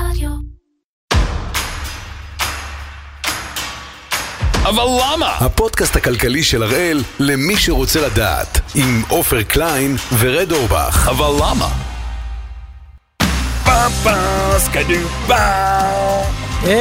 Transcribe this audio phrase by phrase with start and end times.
[0.00, 0.30] רדיו.
[4.62, 5.36] אבל למה?
[5.40, 11.08] הפודקאסט הכלכלי של הראל למי שרוצה לדעת, עם עופר קליין ורד אורבך.
[11.10, 11.68] אבל למה?
[13.64, 13.92] פעם
[15.26, 16.71] פעם, סקדו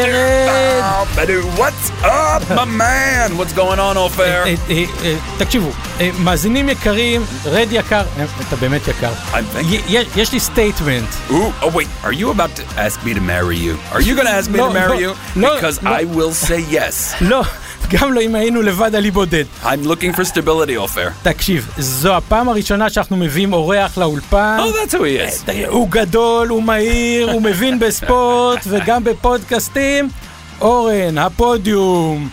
[0.46, 1.06] פעם.
[1.18, 1.30] ארד!
[1.58, 3.36] What's up, my man?
[3.38, 4.24] What's going on, עופר?
[4.46, 5.70] אה, אה, אה, תקשיבו,
[6.00, 9.12] אה, מאזינים יקרים, רד יקר, אה, אתה באמת יקר.
[9.32, 9.90] I'm thank you.
[9.90, 11.08] י- יש לי סטייטמנט.
[11.30, 13.94] Ooh, oh wait, are you about to ask me to marry you?
[13.94, 15.12] Are you gonna ask me No, to marry no, you?
[15.36, 15.90] no, Because no.
[15.90, 17.14] I will say yes.
[17.20, 17.42] לא,
[17.91, 19.43] גם לא אם היינו לבד על אי בודד.
[19.63, 21.07] I'm looking for stability, עופר.
[21.23, 24.57] תקשיב, זו הפעם הראשונה שאנחנו מביאים אורח לאולפן.
[24.59, 25.45] Oh, that's who he is.
[25.45, 30.09] תראה, הוא גדול, הוא מהיר, הוא מבין בספורט וגם בפודקאסטים.
[30.61, 32.29] אורן, הפודיום,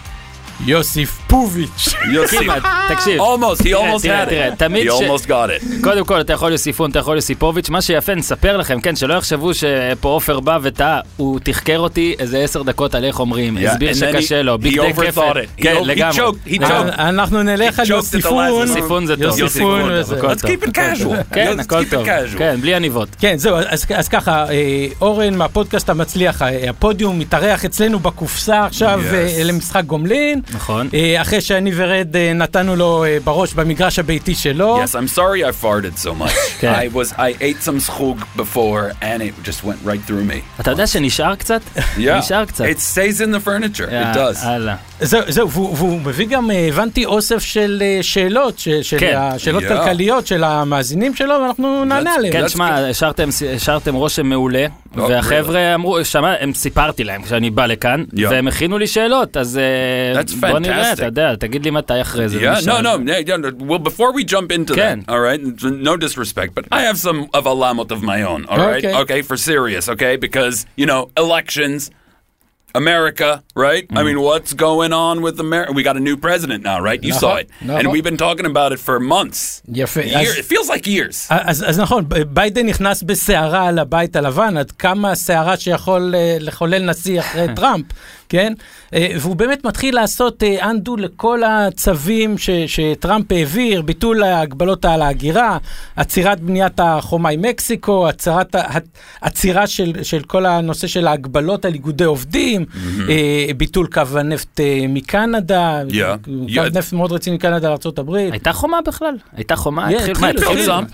[0.67, 1.89] יוסיף פוביץ'.
[1.89, 2.27] See.
[2.39, 3.21] כמעט, תקשיב.
[3.21, 4.57] Almost, he almost תראה, had תראה, it.
[4.57, 5.83] תמיד He ש- almost got it.
[5.85, 9.55] קודם כל, אתה יכול יוסיפון, אתה יכול יוסיפוביץ', מה שיפה, נספר לכם, כן, שלא יחשבו
[9.55, 14.41] שפה עופר בא וטעה, הוא תחקר אותי איזה עשר דקות על איך אומרים, הסביר שקשה
[14.41, 15.21] he- לו, he בגדי כפל.
[15.59, 16.19] He כן, he לגמרי.
[16.47, 17.09] he אה.
[17.09, 18.47] אנחנו נלך על He יוסיפון.
[18.49, 19.39] יוסיפון זה טוב.
[19.39, 20.51] יוסיפון Let's טוב.
[20.51, 21.23] keep it casual.
[21.35, 22.07] כן, Let's הכל keep it טוב.
[22.07, 22.39] casual.
[22.39, 23.09] כן, בלי עניבות.
[23.21, 23.57] כן, זהו,
[23.95, 29.01] אז, ככה, אה, אורן מהפודקאסט המצליח, הפודיום מתארח אצלנו בקופסה עכשיו.
[29.15, 30.41] אה, למשחק גומלין.
[30.55, 30.89] נכון.
[31.23, 34.85] אה, אחרי שאני ורד אה, נתנו לו אה, בראש במגרש הביתי שלו.
[34.85, 36.33] Yes, I'm sorry I farted so much.
[36.59, 36.75] כן.
[36.75, 40.61] I was I ate some schug before and it just went right through me.
[40.61, 41.61] אתה יודע שנשאר קצת?
[41.77, 42.01] Yeah.
[42.19, 42.65] נשאר קצת.
[42.65, 43.89] It stays in the furniture.
[43.89, 44.45] It אה, does.
[45.03, 49.15] זהו, זהו, והוא, והוא מביא גם, אה, הבנתי, אוסף של אה, שאלות, ש, של כן.
[49.17, 49.69] השאלות Yeah.
[49.69, 52.33] כלכליות של המאזינים שלו, ואנחנו נענה That's- עליהן.
[52.33, 52.77] כן, שמע,
[53.57, 58.21] השארתם- רושם מעולה, והחבר'ה אמרו, שמע, הם סיפרתי להם כשאני בא לכאן, Yeah.
[58.31, 60.95] והם הכינו לי שאלות, אז אה, That's בוא נראה, fantastic.
[60.95, 62.39] אתה יודע, תגיד לי מתי אחרי זה.
[62.39, 62.73] Yeah, ונשאל.
[62.73, 63.71] no, no, yeah, yeah, no.
[63.71, 67.47] Well, before we jump into that, all right, no disrespect, but I have some of
[67.47, 68.85] a lamot of my own, all right?
[68.85, 68.95] Okay.
[69.03, 70.15] Okay, for serious, okay?
[70.27, 71.81] Because, you know, elections,
[72.76, 73.86] America, right?
[74.00, 75.72] I mean, what's going on with America?
[75.74, 77.02] We got a new president now, right?
[77.04, 77.38] You saw Uh-huh.
[77.42, 77.48] it.
[77.50, 77.78] Uh-huh.
[77.80, 79.40] And we've been talking about it for months.
[79.74, 80.02] יפה.
[80.02, 81.18] Year, אז- it feels like years.
[81.30, 86.38] אז, אז נכון, ב- ביידן נכנס בסערה על הבית הלבן, עד כמה סערה שיכול אה,
[86.40, 87.86] לחולל נשיא אחרי טראמפ,
[88.33, 88.53] כן?
[88.95, 95.03] אה, והוא באמת מתחיל לעשות אה, undo לכל הצווים ש, שטראמפ העביר, ביטול ההגבלות על
[95.03, 95.59] ההגירה,
[95.97, 98.57] עצירת בניית החומה עם מקסיקו, עצירת,
[99.21, 102.65] עצירה של, של כל הנושא של ההגבלות על איגודי עובדים,
[103.09, 103.15] אה,
[103.57, 105.93] ביטול קו הנפט מקנדה, Yeah.
[106.25, 106.31] קו
[106.67, 106.79] Yeah.
[106.79, 108.15] נפט מאוד רציני מקנדה לארה"ב.
[108.15, 109.15] הייתה חומה בכלל?
[109.37, 109.89] הייתה חומה?
[109.91, 110.29] Yeah, התחיל- מה,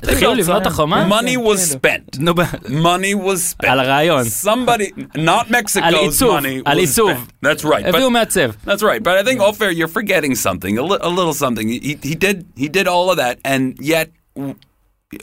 [0.02, 0.34] התחילו.
[0.34, 1.08] לבנות את החומה?
[1.20, 2.18] Money was spent.
[2.66, 3.68] Money was spent.
[3.70, 4.22] על הרעיון.
[4.44, 7.27] Somebody, not Mexico's על עיצוב, money על was עיצוב.
[7.27, 7.29] spent.
[7.41, 7.83] That's right.
[7.85, 8.51] But- הביאו מעצב.
[8.65, 11.67] That's right, but I think Ofer, you're forgetting something, a, li- a little something.
[11.69, 14.55] He, he did he did all of that, and yet w-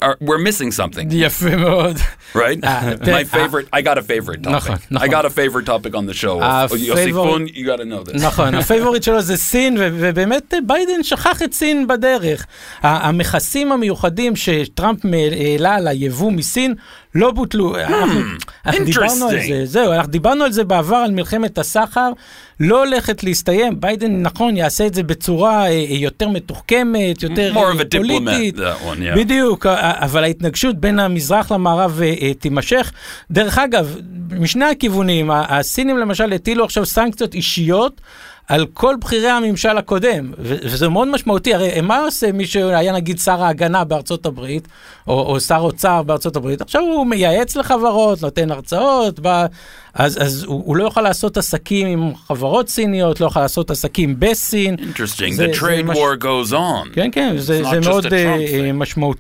[0.03, 1.97] are, we're missing something, יפה מאוד.
[2.35, 2.61] right?
[2.63, 3.37] Ah, My ah.
[3.37, 3.67] favorite.
[3.73, 4.57] I got a favorite topic.
[4.57, 5.09] נכון, I נכון.
[5.11, 6.39] got a favorite topic on the show.
[6.41, 8.23] Ah, Oh, Yossi favorite- Fun, you got to know this.
[8.23, 12.47] נכון, הפייבוריט שלו זה סין, ו- ובאמת אה, ביידן שכח את סין בדרך.
[12.83, 16.75] ה- המכסים המיוחדים שטראמפ מ- העלה על היבוא מסין
[17.16, 17.78] לא בוטלו.
[17.78, 18.22] אנחנו
[18.66, 19.40] אנחנו דיברנו על.
[19.48, 22.12] זה, זהו, אנחנו דיברנו על זה בעבר, על מלחמת הסחר,
[22.60, 23.82] לא הולכת להסתיים.
[23.82, 28.56] ביידן, נכון, יעשה את זה בצורה אה, יותר מתוחכמת, יותר More of אה, פוליטית.
[28.56, 29.18] that one, yeah.
[29.18, 32.92] בדיוק, אבל ההתנגשות בין המזרח למערב אה, אה, תימשך.
[33.32, 33.98] דרך אגב,
[34.40, 38.02] משני הכיוונים, הסינים למשל הטילו עכשיו סנקציות אישיות.
[38.48, 43.20] על כל בכירי הממשל הקודם, ו- וזה מאוד משמעותי, הרי מה עושה מי שהיה נגיד
[43.20, 44.68] שר ההגנה בארצות הברית,
[45.08, 49.46] או, או שר אוצר בארצות הברית, עכשיו הוא מייעץ לחברות, נותן הרצאות, בא,
[49.94, 54.16] אז, אז הוא, הוא לא יוכל לעשות עסקים עם חברות סיניות, לא יכול לעשות עסקים
[54.20, 54.76] בסין.
[54.76, 55.34] Interesting.
[55.34, 56.90] זה- the זה trade מש- war goes on.
[56.94, 58.72] כן, כן, זה, זה מאוד Trump אה,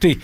[0.04, 0.16] thing.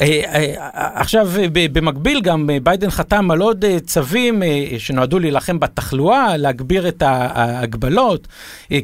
[0.00, 0.54] אה, אה,
[0.94, 4.42] עכשיו, אה, במקביל גם ביידן חתם על עוד צווים
[4.78, 8.28] שנועדו להילחם בתחלואה, להגביר את ההגבלות,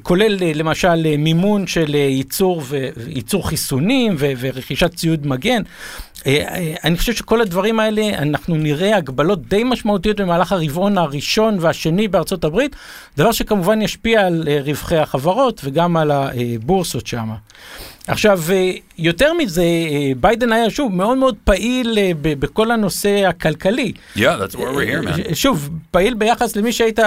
[0.03, 5.63] כולל למשל מימון של ייצור, ו- ייצור חיסונים ו- ורכישת ציוד מגן.
[6.85, 12.45] אני חושב שכל הדברים האלה, אנחנו נראה הגבלות די משמעותיות במהלך הרבעון הראשון והשני בארצות
[12.45, 12.77] הברית,
[13.17, 17.29] דבר שכמובן ישפיע על רווחי החברות וגם על הבורסות שם.
[18.09, 23.93] עכשיו, אה, יותר מזה, אה, ביידן היה שוב מאוד מאוד פעיל אה, בכל הנושא הכלכלי.
[24.17, 25.35] Yeah, that's why we're here, man.
[25.35, 26.99] שוב, פעיל ביחס למי שהיית,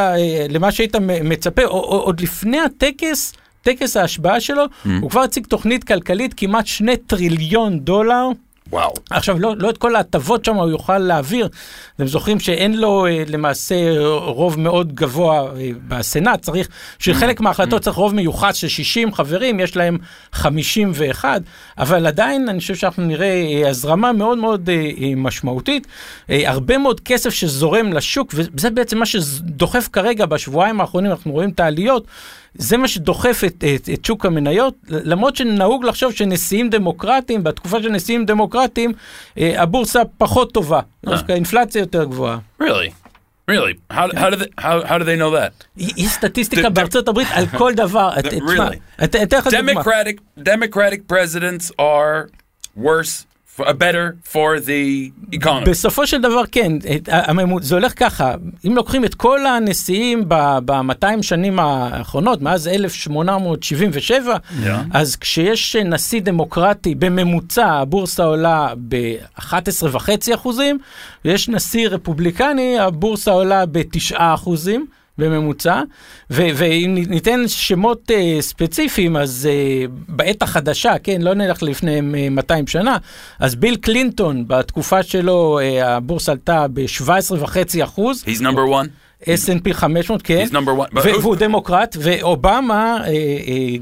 [0.49, 4.89] למה שהיית מצפה, עוד לפני הטקס, טקס ההשבעה שלו, Mm.
[5.01, 8.27] הוא כבר הציג תוכנית כלכלית כמעט שני טריליון דולר.
[8.71, 8.99] Wow.
[9.09, 11.49] עכשיו, לא, לא את כל ההטבות שם הוא יוכל להעביר.
[11.95, 13.75] אתם זוכרים שאין לו אה, למעשה
[14.25, 16.67] רוב מאוד גבוה אה, בסנאט, צריך,
[16.99, 19.97] שחלק מההחלטות צריך רוב מיוחס של 60 חברים, יש להם
[20.33, 21.41] 51,
[21.77, 24.69] אבל עדיין אני חושב שאנחנו נראה אה, הזרמה מאוד מאוד
[25.17, 25.87] משמעותית,
[26.29, 31.59] הרבה מאוד כסף שזורם לשוק, וזה בעצם מה שדוחף כרגע בשבועיים האחרונים, אנחנו רואים את
[31.59, 32.05] העליות.
[32.55, 37.89] זה מה שדוחף את, את, את שוק המניות, למרות שנהוג לחשוב שנשיאים דמוקרטיים, בתקופה של
[37.89, 38.93] נשיאים דמוקרטיים,
[39.37, 42.37] אה, הבורסה פחות טובה, דווקא אינפלציה יותר גבוהה.
[42.61, 42.91] Really?
[43.51, 43.73] Really?
[43.91, 45.65] How, how, do they, how, how do they know that?
[45.77, 48.09] יש סטטיסטיקה בארצות הברית על כל דבר.
[48.15, 48.79] really?
[49.49, 52.29] Democratic Democratic presidents are
[52.77, 55.69] worse, uh, better for the economy.
[55.69, 56.71] בסופו של דבר כן,
[57.07, 58.33] הממוצ- זה הולך ככה,
[58.67, 60.81] אם לוקחים את כל הנשיאים ב-200
[61.21, 64.67] שנים האחרונות, מאז 1877, Yeah.
[64.93, 69.99] אז כשיש נשיא דמוקרטי, בממוצע הבורסה עולה ב-11.5
[70.35, 70.79] אחוזים,
[71.25, 74.85] ויש נשיא רפובליקני, הבורסה עולה ב-9 אחוזים.
[75.17, 75.81] בממוצע,
[76.31, 82.01] ו- ואם ניתן שמות uh, ספציפיים, אז uh, בעת החדשה, כן, לא נלך לפני uh,
[82.31, 82.97] 200 שנה,
[83.39, 88.87] אז ביל קלינטון, בתקופה שלו, uh, הבורסה עלתה ב-17.5 אחוז, He's number one.
[89.25, 90.45] S&P 500, כן,
[91.21, 93.13] והוא דמוקרט, ואובמה אה, אה,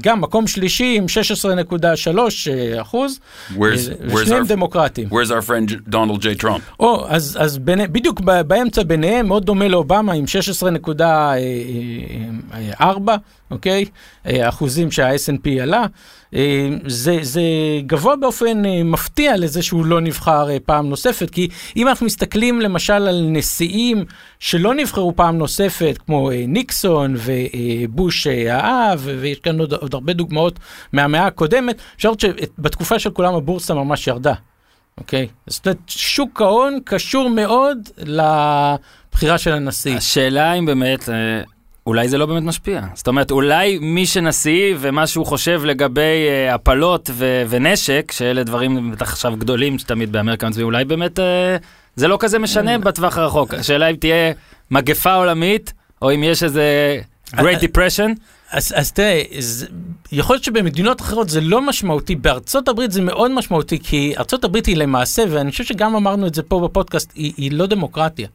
[0.02, 2.16] גם מקום שלישי עם 16.3
[2.50, 3.20] אה, אחוז,
[4.46, 5.08] our- דמוקרטים.
[5.08, 6.42] Where's our friend Donald J.
[6.42, 6.60] Trump?
[6.80, 11.02] או, אז, אז בין, בדיוק באמצע ביניהם, מאוד דומה לאובמה עם 16.4,
[13.50, 13.84] אוקיי?
[14.26, 15.86] אה, אחוזים שה-S&P עלה.
[16.34, 17.42] אה, זה, זה
[17.86, 22.92] גבוה באופן אה, מפתיע לזה שהוא לא נבחר פעם נוספת, כי אם אנחנו מסתכלים למשל
[22.92, 24.04] על נשיאים
[24.38, 30.58] שלא נבחרו פעם נוספת, כמו ניקסון ובוש האב, ויש כאן עוד, עוד הרבה דוגמאות
[30.92, 34.34] מהמאה הקודמת, אפשר לראות שבתקופה של כולם הבורסה ממש ירדה.
[34.98, 35.28] אוקיי?
[35.46, 39.96] זאת אומרת, שוק ההון קשור מאוד לבחירה של הנשיא.
[39.96, 41.08] השאלה אם באמת,
[41.86, 42.80] אולי זה לא באמת משפיע.
[42.94, 48.90] זאת אומרת, אולי מי שנשיא ומה שהוא חושב לגבי אה, הפלות ו- ונשק, שאלה דברים
[48.90, 51.56] בטח עכשיו גדולים שתמיד באמריקה מצביעים, אולי באמת אה,
[51.96, 53.54] זה לא כזה משנה בטווח הרחוק.
[53.54, 54.32] השאלה אם תהיה
[54.70, 55.72] מגפה עולמית,
[56.02, 57.00] או אם יש איזה
[57.36, 58.10] Great Depression.
[58.50, 59.66] אז, אז תראה, זה,
[60.12, 64.66] יכול להיות שבמדינות אחרות זה לא משמעותי, בארצות הברית זה מאוד משמעותי, כי ארצות הברית
[64.66, 68.28] היא למעשה, ואני חושב שגם אמרנו את זה פה בפודקאסט, היא, היא לא דמוקרטיה.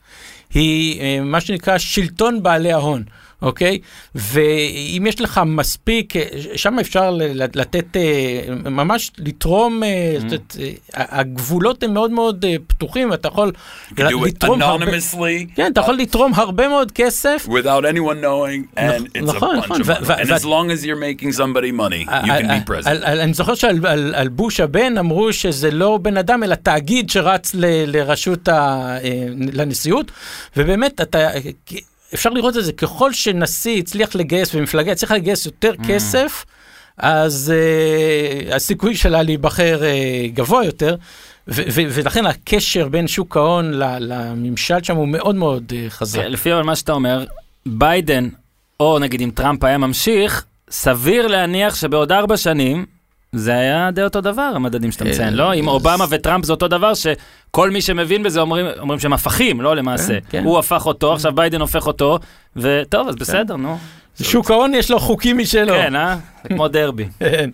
[0.54, 3.04] היא אה, מה שנקרא שלטון בעלי ההון.
[3.42, 3.80] אוקיי?
[4.16, 6.22] ואם יש לך מספיק, אה,
[6.56, 7.18] שם אפשר
[7.56, 10.72] לתת, אה, ממש לתרום, אה, זאת אומרת, אה,
[11.20, 13.52] הגבולות הם מאוד מאוד פתוחים, אתה יכול
[13.98, 14.86] לתרום הרבה,
[15.56, 19.64] כן, אתה יכול לתרום הרבה מאוד כסף, without anyone knowing, and it's a נכון, bunch
[19.66, 20.22] נכון, of money.
[20.22, 23.04] And as long as you're making somebody money, you can be president.
[23.06, 27.52] אני זוכר שעל על- על בוש הבן אמרו שזה לא בן אדם אלא תאגיד שרץ
[27.88, 28.50] לרשות,
[29.54, 30.12] לנשיאות,
[30.58, 31.20] ובאמת אתה...
[32.14, 36.46] אפשר לראות את זה, ככל שנשיא הצליח לגייס ומפלגה הצליחה לגייס יותר כסף,
[36.98, 37.54] אז
[38.50, 40.96] uh, הסיכוי שלה להיבחר uh, גבוה יותר,
[41.48, 46.20] ו- ו- ולכן הקשר בין שוק ההון לממשל שם הוא מאוד מאוד uh, חזק.
[46.20, 47.26] כן, לפי מה שאתה אומר,
[47.66, 48.30] ביידן,
[48.80, 52.86] או נגיד אם טראמפ היה ממשיך, סביר להניח שבעוד ארבע שנים,
[53.36, 55.54] זה היה די אותו דבר, המדדים שאתה מציין, לא?
[55.54, 60.18] אם אובמה וטראמפ זה אותו דבר, שכל מי שמבין בזה אומרים, שהם הפכים, לא למעשה.
[60.30, 60.44] כן.
[60.44, 62.20] הוא הפך אותו, עכשיו ביידן הופך אותו,
[62.56, 63.78] וטוב, אז בסדר, נו.
[64.22, 65.74] שוק ההון יש לו חוקים משלו.
[65.74, 66.18] כן, אה?
[66.44, 67.06] זה כמו דרבי.
[67.20, 67.50] כן.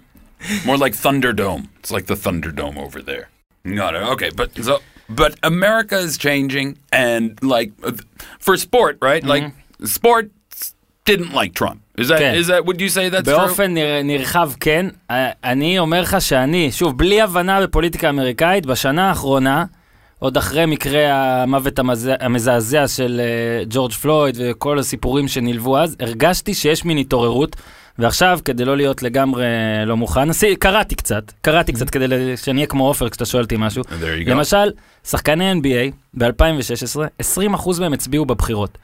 [0.65, 1.63] More like Thunderdome.
[1.83, 3.29] It's like the Thunderdome over there.
[3.75, 4.03] Got it.
[4.13, 4.79] Okay, but so
[5.21, 7.91] but America is changing, and like uh,
[8.39, 9.23] for sport, right?
[9.23, 9.45] Like
[9.97, 10.29] sports
[11.09, 12.01] didn't like Trump.
[12.01, 12.33] Is that כן.
[12.41, 12.65] is that?
[12.67, 13.31] Would you say that's true?
[13.37, 19.09] באופן נר- נרחב כן, אה, אני אומר לך שאני, שוב, בלי הבנה בפוליטיקה אמריקאית, בשנה
[19.09, 19.65] האחרונה,
[20.19, 21.07] עוד אחרי מקרה
[21.43, 27.55] המוות המז- המזעזע של אה, ג'ורג' פלויד וכל הסיפורים שנלוו אז, הרגשתי שיש מין התעוררות,
[27.99, 29.45] ועכשיו, כדי לא להיות לגמרי
[29.85, 32.05] לא מוכן, עשי- קראתי קצת, קראתי קצת כדי
[32.37, 33.83] שאני אהיה כמו עופר כשאתה שואל אותי משהו.
[34.25, 34.71] למשל,
[35.07, 38.77] שחקני NBA ב-2016, 20% מהם הצביעו בבחירות.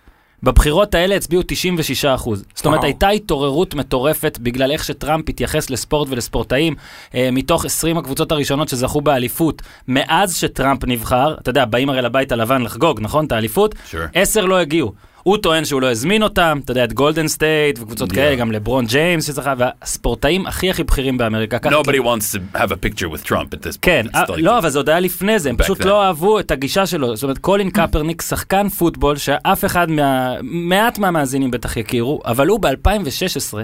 [0.43, 2.43] בבחירות האלה הצביעו 96 אחוז.
[2.55, 2.87] זאת אומרת, וואו.
[2.87, 6.75] הייתה התעוררות מטורפת בגלל איך שטראמפ התייחס לספורט ולספורטאים.
[7.15, 12.31] אה, מתוך 20 הקבוצות הראשונות שזכו באליפות, מאז שטראמפ נבחר, אתה יודע, באים הרי לבית
[12.31, 13.25] הלבן לחגוג, נכון?
[13.25, 13.75] את האליפות?
[13.91, 13.97] Sure.
[14.13, 14.93] עשר לא הגיעו.
[15.27, 18.15] הוא טוען שהוא לא הזמין אותם, אתה יודע, את גולדן סטייט וקבוצות Yeah.
[18.15, 21.59] כאלה, גם לברון ג'יימס שזכה, והספורטאים הכי הכי בכירים באמריקה.
[21.59, 23.77] ככה Nobody wants to have a picture with Trump at this point.
[23.81, 25.85] כן, אה, like- לא, אבל זה עוד היה לפני זה, הם פשוט then.
[25.85, 27.15] לא אהבו את הגישה שלו.
[27.15, 30.33] זאת אומרת, קולין קפרניק, שחקן פוטבול, שאף אחד מה...
[30.41, 33.57] מעט מהמאזינים בטח יכירו, אבל הוא ב-2016,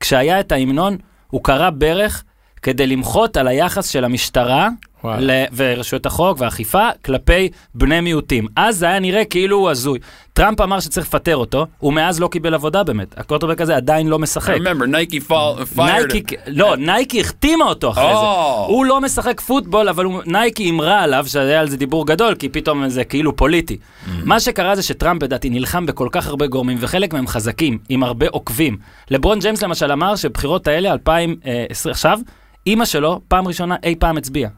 [0.00, 0.96] כשהיה את ההמנון,
[1.30, 2.22] הוא כרע ברך
[2.62, 4.68] כדי למחות על היחס של המשטרה.
[5.04, 8.46] ל- ורשויות החוק והאכיפה כלפי בני מיעוטים.
[8.56, 9.98] אז זה היה נראה כאילו הוא הזוי.
[10.32, 13.18] טראמפ אמר שצריך לפטר אותו, הוא מאז לא קיבל עבודה באמת.
[13.18, 14.54] הקוורטרבק הזה עדיין לא משחק.
[14.54, 15.82] I remember Nike fall, fired.
[16.12, 18.20] נייקי, לא, נייקי החתימה אותו אחרי זה.
[18.20, 18.68] Oh.
[18.68, 22.48] הוא לא משחק פוטבול, אבל הוא- נייקי אמרה עליו, שהיה על זה דיבור גדול, כי
[22.48, 23.76] פתאום זה כאילו פוליטי.
[23.76, 24.08] Mm.
[24.24, 28.26] מה שקרה זה שטראמפ, לדעתי, נלחם בכל כך הרבה גורמים, וחלק מהם חזקים, עם הרבה
[28.30, 28.76] עוקבים.
[29.10, 32.18] לברון ג'יימס למשל אמר שבבחירות האלה, 2020, עכשיו,
[32.66, 34.50] אימא שלו, פעם ראשונה אי פעם הצביעה.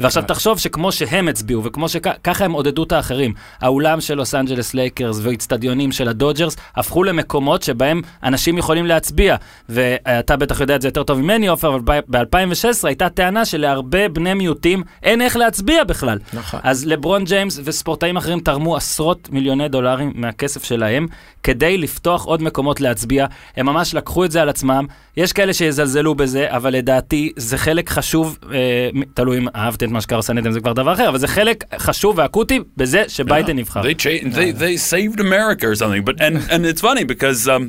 [0.00, 4.74] ועכשיו תחשוב שכמו שהם הצביעו, וכמו שככה הם עודדו את האחרים, האולם של לוס אנג'לס
[4.74, 9.36] לייקרס ואיצטדיונים של הדודג'רס הפכו למקומות שבהם אנשים יכולים להצביע.
[9.68, 14.34] ואתה בטח יודע את זה יותר טוב ממני, עופר, אבל ב-2016 הייתה טענה שלהרבה בני
[14.34, 16.18] מיעוטים אין איך להצביע בכלל.
[16.32, 16.60] נכון.
[16.62, 21.06] אז לברון ג'יימס וספורטאים אחרים תרמו עשרות מיליוני דולרים מהכסף שלהם
[21.42, 23.26] כדי לפתוח עוד מקומות להצביע.
[23.56, 24.86] הם ממש לקחו את זה על עצמם.
[25.16, 30.00] יש כאלה שיזלזלו בזה, אבל לדעתי זה חלק חשוב, אה, תלוי אם אהבתם את מה
[30.00, 33.82] שקרה סנדתם זה כבר דבר אחר, אבל זה חלק חשוב ואקוטי בזה שביידן נבחר.
[33.82, 36.04] They, cha- they they saved America or something.
[36.04, 37.62] But and and it's funny because um,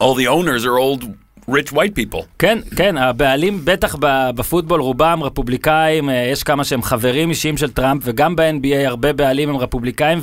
[0.00, 1.04] all the owners are old
[1.48, 2.22] rich white people.
[2.38, 3.96] כן, כן, הבעלים בטח
[4.34, 9.48] בפוטבול רובם רפובליקאים, אה, יש כמה שהם חברים אישיים של טראמפ, וגם ב-NBA הרבה בעלים
[9.48, 10.18] הם רפובליקאים,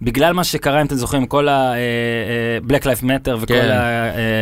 [0.00, 3.70] ובגלל מה שקרה, אם אתם זוכרים, כל ה-Black Life Matter וכל כן.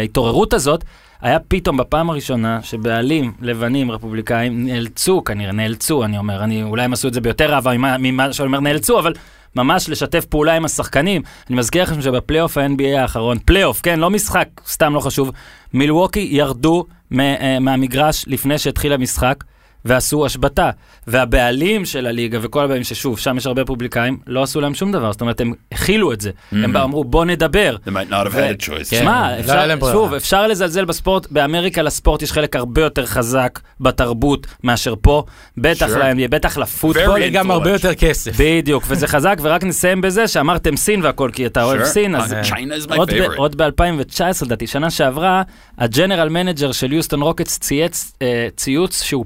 [0.01, 0.85] ההתעוררות הזאת,
[1.21, 6.93] היה פתאום בפעם הראשונה שבעלים לבנים רפובליקאים נאלצו, כנראה נאלצו, אני אומר, אני, אולי הם
[6.93, 9.13] עשו את זה ביותר אהבה ממה- ממה שאני אומר נאלצו, אבל
[9.57, 11.23] ממש לשתף פעולה עם השחקנים.
[11.51, 15.31] אני מזכיר לכם שבפלייאוף ה-NBA האחרון, פלייאוף, כן, לא משחק, סתם לא חשוב,
[15.75, 19.45] מילווקי ירדו מ- אה, מהמגרש לפני שהתחיל המשחק.
[19.85, 20.71] ועשו השבתה,
[21.07, 25.13] והבעלים של הליגה וכל הבעלים ששוב, שם יש הרבה רפובליקאים, לא עשו להם שום דבר,
[25.13, 26.31] זאת אומרת, הם הכילו את זה.
[26.53, 27.77] הם באו, אמרו, בוא נדבר.
[27.87, 28.91] They might not have had a choice.
[28.91, 29.01] כן.
[29.01, 29.95] שמע, לא אפשר, היה להם ברירה.
[29.97, 35.23] שוב, אפשר לזלזל בספורט, באמריקה לספורט יש חלק הרבה יותר חזק בתרבות מאשר פה,
[35.57, 35.99] בטח Sure.
[35.99, 37.23] ל-NBA, בטח לפוטבול.
[37.23, 38.33] Very גם הרבה יותר כסף.
[38.39, 41.85] בדיוק, וזה חזק, ורק נסיים בזה שאמרתם סין והכל, כי אתה אוהב Sure.
[41.85, 42.33] סין, אז...
[42.33, 42.55] Uh, China
[42.87, 43.37] is my עוד ב- favorite.
[43.37, 45.43] עוד ב-2019, לדעתי, שנה שעברה,
[45.79, 49.25] ה general manager של יוסטון רוקטס צייץ אה, ציוץ שהוא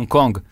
[0.00, 0.42] Hong Kong.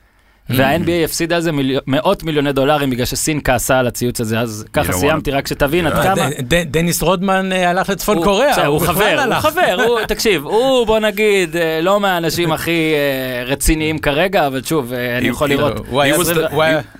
[0.51, 1.51] וה-NBA הפסיד על זה
[1.87, 6.03] מאות מיליוני דולרים בגלל שסין כעסה על הציוץ הזה, אז ככה סיימתי, רק שתבין עד
[6.03, 6.29] כמה.
[6.31, 8.67] ד- ד- דניס רודמן אה, הלך לצפון קוריאה.
[8.67, 9.35] הוא חבר, הוא.
[9.35, 14.93] חבר, הוא, תקשיב, הוא בוא נגיד אה, לא מהאנשים הכי אה, רציניים כרגע, אבל שוב,
[14.93, 15.73] אה, אני He- יכול לראות.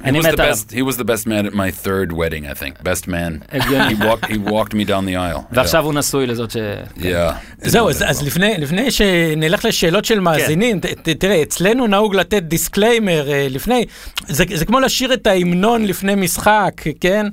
[0.05, 0.55] אני מת עליו.
[0.55, 0.73] best.
[0.73, 2.83] He was the best man at my third wedding, I think.
[2.89, 3.55] Best man.
[3.55, 4.31] he walked.
[4.31, 5.41] He walked me down the aisle.
[5.53, 6.57] ועכשיו הוא נשוי לזאת ש...
[6.57, 7.01] Yeah.
[7.03, 7.05] yeah.
[7.69, 8.23] זהו, אז,
[8.63, 10.89] לפני, שנלך לשאלות של מאזינים, כן.
[11.03, 13.85] ת, תראה, אצלנו נהוג לתת דיסקליימר אה, לפני,
[14.27, 17.27] זה, זה כמו לשיר את ההמנון לפני משחק, כן?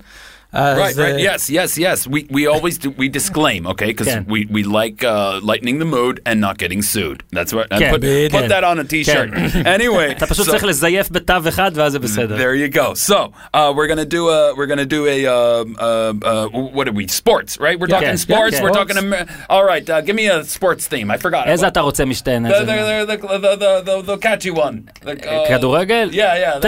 [0.54, 1.14] אז, Right, right.
[1.18, 1.99] אה, Yes, yes, yes.
[2.14, 2.88] We we always do.
[3.02, 3.90] We disclaim, okay?
[3.92, 4.25] Because Ken.
[4.34, 5.12] we, we like uh,
[5.50, 7.18] lightening the mood and not getting sued.
[7.37, 7.66] That's what.
[7.72, 7.90] and Ken.
[7.94, 8.49] Put, Big put Ken.
[8.54, 9.28] that on a T-shirt.
[9.76, 12.37] anyway, אתה פשוט so- צריך לזייף בתו אחד ואז זה בסדר.
[12.37, 12.87] There you go.
[13.10, 13.18] So
[13.54, 17.06] uh, we're gonna do a we're gonna do a um, uh, uh, what are we
[17.22, 17.76] sports right?
[17.80, 17.96] We're Yeah.
[17.99, 18.54] talking Yeah, sports.
[18.56, 18.62] yeah.
[18.64, 18.94] We're Sports.
[18.94, 18.96] talking.
[19.04, 21.08] Amer- All right, uh, give me a sports theme.
[21.14, 21.44] I forgot.
[21.46, 22.42] איזה What- אתה רוצה משתיהן?
[22.46, 24.76] The, איזה- the, the, the, the, the, the, the catchy one.
[25.06, 26.06] The, uh, כדורגל?
[26.12, 26.58] Yeah, yeah.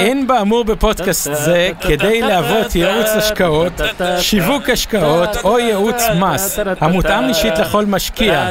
[0.00, 3.80] אין באמור בפודקאסט זה כדי להוות ייעוץ השקעות,
[4.18, 8.50] שיווק השקעות או ייעוץ מס המותאם אישית לכל משקיע,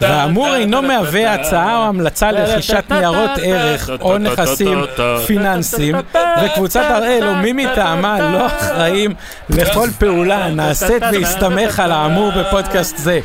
[0.00, 4.84] האמור אינו מהווה הצעה או המלצה לרכישת ניירות ערך או נכסים
[5.26, 5.94] פיננסיים,
[6.44, 9.14] וקבוצת הראל או מי מטעמה לא אחראים
[9.50, 13.20] לכל פעולה הנעשית בהסתמך על האמור בפודקאסט זה.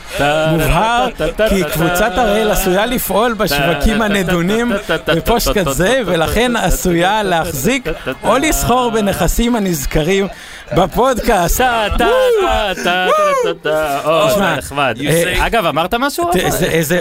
[0.51, 1.07] מובהר
[1.49, 4.71] כי קבוצת הראל עשויה לפעול בשווקים הנדונים
[5.07, 7.87] בפודקאסט זה, ולכן עשויה להחזיק
[8.23, 10.27] או לסחור בנכסים הנזכרים
[10.77, 11.57] בפודקאסט.
[11.57, 12.05] טה, טה,
[12.41, 13.07] טה, טה,
[13.43, 13.99] טה, טה.
[14.05, 14.97] או, תשמע, זה נחמד.
[15.05, 16.29] אה, אגב, אמרת משהו?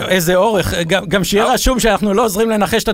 [0.09, 2.89] איזה- אורך, גם- גם שיהיה רשום שאנחנו לא עוזרים לנחש את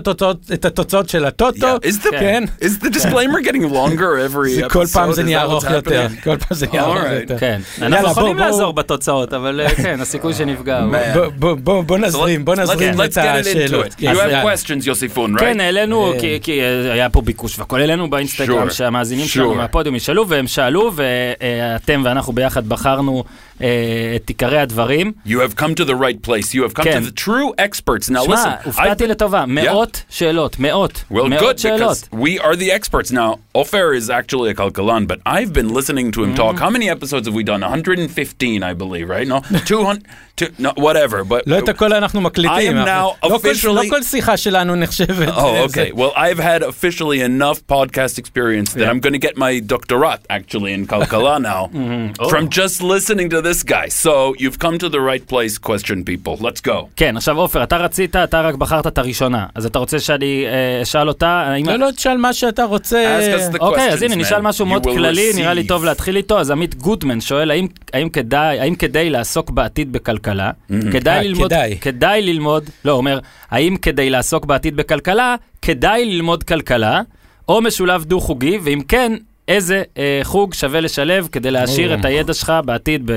[0.65, 1.87] התוצאות- של הטוטו, Yeah.
[1.89, 3.99] Is the כן, is the disclaimer getting longer
[4.33, 4.69] every זה episode?
[4.69, 6.07] כל פעם זה נהיה ארוך יותר?
[6.23, 6.97] כל פעם זה נהיה ארוך.
[7.21, 7.37] יותר.
[7.37, 8.37] כן, אנחנו יכולים.
[8.37, 10.81] לעזור בתוצאות, אבל אה, כן, הסיכוי שנפגע.
[11.37, 13.85] בוא- נזרים, בוא נזרים את השאלות.
[13.99, 14.85] You have questions,
[15.35, 15.39] right?
[15.39, 16.19] כן, העלינו, אה.
[16.19, 18.69] כי- אה, היה פה ביקוש והכל, העלינו באינסטגרם.
[18.69, 19.55] שהמאזינים שלנו.
[19.55, 23.23] מהפודיום ישאלו, והם שאלו, ואתם ואנחנו ביחד בחרנו אה,
[23.58, 25.12] את עיקרי הדברים.
[25.26, 26.54] You have come to the right place.
[26.54, 27.02] You have come כן.
[27.02, 28.10] to the true experts.
[28.10, 32.08] Now שמע, listen, I've הופתעתי been- לטובה, מאות שאלות, מאות, Well, מאות good שאלות.
[32.12, 33.38] because we are the experts now.
[33.54, 36.54] Ofer is actually a Kalkalan, but I've been listening to him talk.
[36.56, 36.64] Mm-hmm.
[36.64, 37.60] How many episodes have we done?
[37.62, 39.28] 115, I believe, right?
[39.28, 40.02] No, 200,
[40.36, 41.22] two, no, whatever.
[41.24, 42.56] But לא את הכל אנחנו מקליטים.
[42.56, 45.28] I am אנחנו- now לא כל- officially- לא כל שיחה שלנו נחשבת.
[45.28, 45.68] Oh, אה, okay.
[45.70, 48.90] זה- Well, I've had officially enough podcast experience that Yeah.
[48.90, 52.28] I'm going to get my doctorate actually in Kalkala now Mm-hmm.
[52.32, 53.87] from just listening to this Guy.
[53.89, 56.45] So you've come to the right place, question people.
[56.45, 56.87] Let's go.
[56.95, 59.45] כן, עכשיו עופר, אתה רצית, אתה רק בחרת את הראשונה.
[59.55, 61.27] אז אתה רוצה שאני אה, אשאל אותה?
[61.27, 61.65] האם...
[61.65, 63.19] לא, לא, תשאל מה שאתה רוצה.
[63.19, 64.41] Ask us the אוקיי, אז questions, הנה, נשאל man.
[64.41, 65.67] משהו You מאוד will כללי, נראה לי receive.
[65.67, 66.39] טוב להתחיל איתו.
[66.39, 70.51] אז עמית גוטמן שואל, האם, האם, כדאי, האם כדאי לעסוק בעתיד בכלכלה?
[70.91, 71.77] כדאי אה, ללמוד, כדאי.
[71.81, 73.19] כדאי ללמוד, לא, אומר,
[73.51, 77.01] האם כדי לעסוק בעתיד בכלכלה, כדאי ללמוד כלכלה,
[77.47, 79.13] או משולב דו-חוגי, ואם כן,
[79.49, 83.11] איזה אה, חוג שווה לשלב כדי להעשיר את הידע שלך בעתיד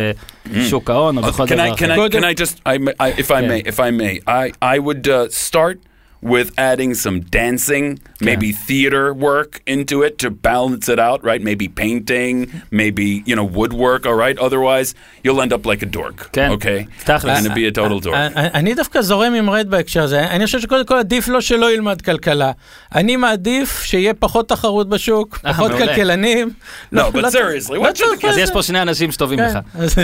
[0.52, 2.06] בשוק ההון או בכל Uh, Can דבר I, can אחר.
[2.06, 3.48] I, can I just, I, I, if I Yeah.
[3.48, 5.76] may, if I may, I, I would uh, start
[6.22, 11.42] with adding some dancing, maybe theater work into it to balance it out, right?
[11.50, 12.34] Maybe painting,
[12.70, 14.38] maybe, you know, woodwork, all right?
[14.38, 16.86] Otherwise, you'll end up like a dork, כן, okay?
[17.04, 17.24] תכלס.
[17.24, 18.14] You're going to be a total dork.
[18.14, 21.72] אני- אני דווקא זורם עם רד בהקשר הזה, אני חושב שקודם כל עדיף לו שלא
[21.72, 22.52] ילמד כלכלה.
[22.94, 25.72] אני מעדיף שיהיה פחות תחרות בשוק, אה, פחות.
[25.72, 26.48] כלכלנים.
[26.48, 29.48] No, לא- but לא- seriously, לא what צריך- אז יש פה שני אנשים שטובים כן,
[29.48, 30.00] לך.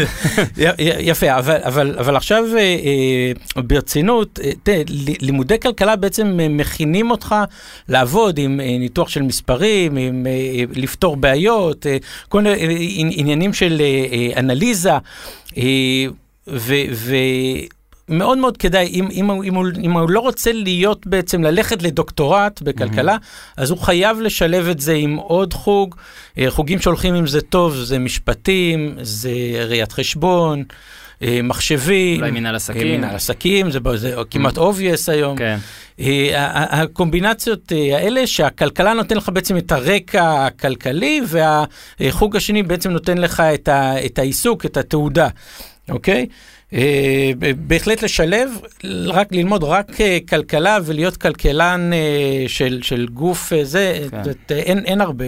[1.00, 2.76] יפה, אבל, עכשיו אה,
[3.56, 4.82] אה, ברצינות, אה,
[5.20, 7.34] לימודי כלכלה בעצם אה, מכינים אותך
[7.88, 11.86] לעבוד עם אה, ניתוח של מספרים, עם אה, לפתור בעיות,
[12.28, 13.82] כל מיני עני- עניינים של
[14.36, 14.92] אנליזה,
[15.58, 15.62] אה,
[16.48, 16.74] ו...
[16.92, 17.14] ו
[18.08, 22.62] מאוד מאוד כדאי, אם, אם, אם, הוא, אם הוא לא רוצה להיות בעצם, ללכת לדוקטורט
[22.62, 23.16] בכלכלה,
[23.56, 25.94] אז הוא חייב לשלב את זה עם עוד חוג.
[26.48, 29.30] חוגים שהולכים עם זה טוב, זה משפטים, זה
[29.68, 30.64] ראיית חשבון,
[31.22, 32.20] מחשבים.
[32.20, 32.86] אולי מנהל עסקים.
[32.86, 35.36] אה, מנהל עסקים, זה, זה כמעט obvious היום.
[35.36, 35.58] כן.
[36.00, 41.20] אה, הקומבינציות אה, האלה שהכלכלה נותן לך בעצם את הרקע הכלכלי
[42.00, 45.28] והחוג השני בעצם נותן לך את, ה, את העיסוק, את התעודה,
[45.90, 46.26] אוקיי?
[46.72, 48.50] אה, בהחלט לשלב,
[49.06, 54.16] רק ללמוד רק אה, כלכלה ולהיות כלכלן אה, של, של גוף אה, זה, כן.
[54.50, 55.24] אה, אין, אין, הרבה,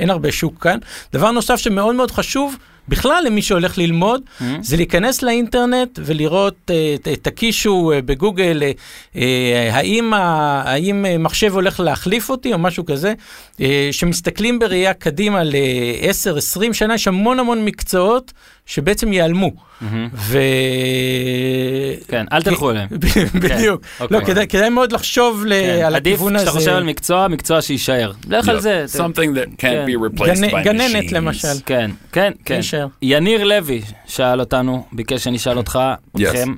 [0.00, 0.78] אין הרבה שוק כאן.
[1.12, 2.56] דבר נוסף שמאוד מאוד חשוב,
[2.88, 4.44] בכלל למי שהולך ללמוד, Mm-hmm.
[4.62, 8.62] זה להיכנס לאינטרנט ולראות, אה, תקישו אה, בגוגל,
[9.16, 13.14] אה, האם, האם מחשב הולך להחליף אותי או משהו כזה,
[13.90, 18.32] שמסתכלים בראייה קדימה ל-10-20 שנה, יש המון המון מקצועות
[18.66, 19.50] שבעצם ייעלמו.
[20.14, 20.38] ו...
[22.08, 22.88] כן, אל תלכו אליהם.
[23.42, 23.82] בדיוק.
[24.00, 24.20] אוקיי.
[24.20, 26.44] לא, כדאי- מאוד לחשוב כן, על עדיף הכיוון הזה.
[26.44, 28.12] כשאתה חושב על מקצוע, מקצוע שיישאר.
[28.28, 28.84] לך על זה.
[28.96, 28.98] Something
[29.36, 29.86] that can't כן.
[29.88, 31.14] be replaced by גננת machines.
[31.14, 31.48] למשל.
[31.66, 32.60] כן, כן, כן.
[33.02, 35.78] יניר לוי שאל אותנו, ביקש שאני אשאל אותך.
[36.16, 36.54] אתכם,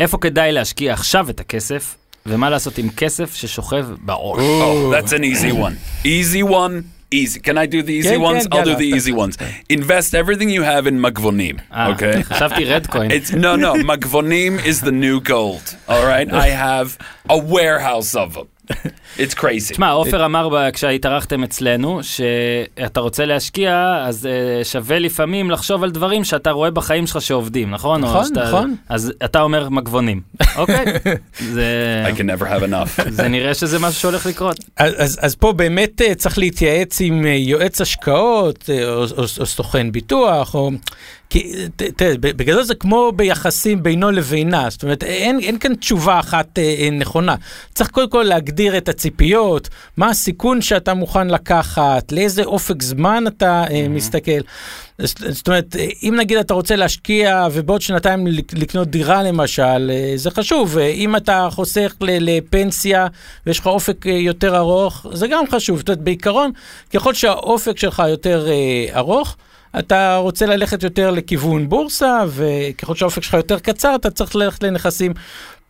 [0.00, 4.38] איפה כדאי להשקיע עכשיו את הכסף, ומה לעשות עם כסף ששוכב בעו"ש?
[4.40, 6.04] Oh, that's an easy one.
[6.06, 6.82] Easy one.
[7.13, 7.39] Easy.
[7.39, 8.47] Can I do the easy כן, ones?
[8.47, 9.35] כן, I'll do יאללה, the אתה- easy ones.
[9.69, 11.57] Invest everything you have in magvonim.
[11.73, 12.21] אה, Okay.
[12.23, 13.11] חשבתי רדקוין.
[13.11, 13.73] It's no, no.
[13.83, 15.75] Magvonim is the new gold.
[15.87, 16.31] All right.
[16.31, 16.97] I have
[17.29, 18.47] a warehouse of them.
[19.18, 19.70] It's crazy.
[19.72, 26.24] תשמע, עופר אמר כשהתארחתם אצלנו, שאתה רוצה להשקיע, אז אה, שווה לפעמים לחשוב על דברים
[26.24, 28.00] שאתה רואה בחיים שלך שעובדים, נכון?
[28.00, 28.76] נכון, שאתה- נכון.
[28.88, 30.20] אז אתה אומר מגבונים,
[30.56, 30.84] אוקיי?
[31.54, 33.02] זה- I can never have enough.
[33.10, 34.56] זה נראה שזה משהו שהולך לקרות.
[34.76, 39.06] אז, אז, אז פה באמת אה, צריך להתייעץ עם אה, יועץ השקעות אה, או, או,
[39.40, 40.70] או סוכן ביטוח, או...
[41.34, 41.52] כי
[41.96, 46.74] תראה, בגדול זה כמו ביחסים בינו לבינה, זאת אומרת, אין, אין כאן תשובה אחת אה,
[46.78, 47.34] אה, נכונה.
[47.74, 53.64] צריך קודם כל להגדיר את הציפיות, מה הסיכון שאתה מוכן לקחת, לאיזה אופק זמן אתה
[53.70, 54.40] אה, מסתכל.
[54.98, 60.12] זאת אומרת, אה, אם נגיד אתה רוצה להשקיע ובעוד שנתיים לק- לקנות דירה למשל, אה,
[60.16, 60.78] זה חשוב.
[60.78, 63.06] אם אתה חוסך לפנסיה
[63.46, 65.78] ויש לך אופק יותר ארוך, זה גם חשוב.
[65.78, 66.50] זאת אומרת, בעיקרון,
[66.94, 68.46] ככל שהאופק שלך יותר
[68.96, 69.36] ארוך,
[69.78, 75.12] אתה רוצה ללכת יותר לכיוון בורסה, וככל שהאופק שלך יותר קצר, אתה צריך ללכת לנכסים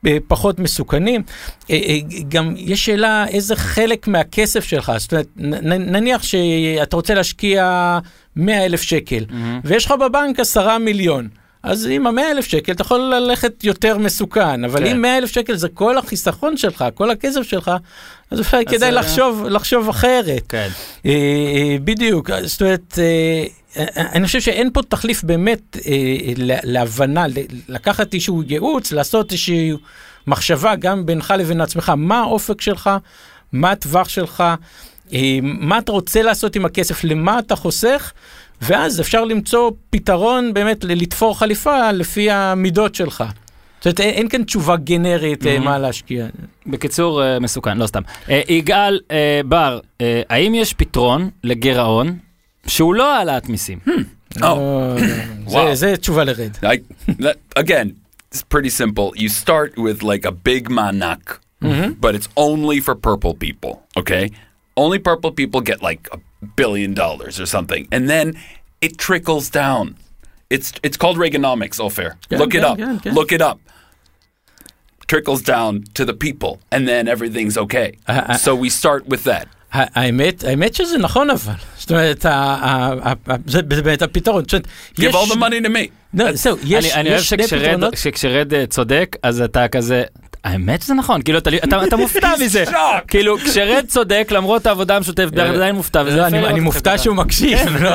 [0.06, 1.22] אה, פחות מסוכנים.
[1.70, 7.98] אה, אה, גם יש שאלה איזה חלק מהכסף שלך, זאת אומרת, נניח שאתה רוצה להשקיע
[8.36, 9.24] 100 אלף שקל,
[9.64, 11.28] ויש לך בבנק 10 מיליון.
[11.62, 14.86] אז עם ה-100 אלף שקל אתה יכול ללכת יותר מסוכן, אבל כן.
[14.86, 17.70] אם 100 אלף שקל זה כל החיסכון שלך, כל הכסף שלך,
[18.30, 20.42] אז אולי כדאי אה, לחשוב, לחשוב אחרת.
[20.48, 20.68] כן.
[21.84, 22.98] בדיוק, זאת אומרת,
[23.96, 25.92] אני חושב שאין פה תחליף באמת אה,
[26.36, 27.24] לה- להבנה,
[27.68, 29.72] לקחת איזשהו ייעוץ, לעשות איזושהי
[30.26, 32.90] מחשבה גם בינך לבין עצמך, מה האופק שלך,
[33.52, 34.44] מה הטווח שלך,
[35.12, 38.12] אה, מה אתה רוצה לעשות עם הכסף, למה אתה חוסך,
[38.62, 43.24] ואז אפשר למצוא פתרון באמת לתפור חליפה לפי המידות שלך.
[43.80, 45.60] זאת אומרת, אין כאן תשובה גנרית אה, Mhm.
[45.60, 46.26] מה להשקיע.
[46.66, 48.02] בקיצור, אה, מסוכן, לא סתם.
[48.30, 52.18] אה, יגאל אה, בר, אה, האם יש פתרון לגירעון
[52.67, 53.79] שהוא לא העלאת מיסים?
[54.35, 54.41] Oh.
[54.41, 55.75] לא, זה- וואו.
[55.75, 56.51] זה תשובה לרד.
[56.63, 56.77] I,
[57.09, 57.95] that, again,
[58.31, 59.11] it's pretty simple.
[59.15, 61.39] You start with like a big manak,
[61.99, 64.29] but it's only for purple people, okay?
[64.77, 66.19] Only purple people get like a
[66.61, 67.83] billion dollars or something.
[67.95, 68.27] And then
[68.85, 69.85] it trickles down.
[70.55, 72.09] It's it's called Reaganomics, Ofer.
[72.29, 72.77] Yeah, Look it yeah, up.
[72.79, 73.13] yeah, yeah.
[73.19, 73.57] Look it up.
[75.07, 77.89] Trickles down to the people, and then everything's okay.
[78.07, 79.47] I- I- so we start with that.
[79.74, 82.26] האמת, האמת שזה נכון אבל, זאת אומרת,
[83.46, 84.44] זה באמת הפתרון.
[85.00, 85.78] Give all the money to me.
[86.14, 87.96] לא, זהו, יש שני שכשרד, פתרונות.
[87.96, 90.02] שכשרד אה, צודק, אז אתה כזה...
[90.44, 92.64] האמת שזה נכון, כאילו אתה, אתה, אתה מופתע מזה,
[93.08, 96.98] כאילו כשרד צודק למרות העבודה המשותפת, אתה עדיין מופתע, וזה לא, יפה אני- מופתע.
[96.98, 97.88] שהוא מקשיב, לא,